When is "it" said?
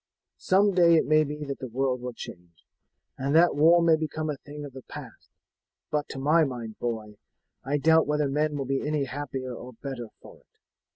0.95-1.05, 10.37-10.57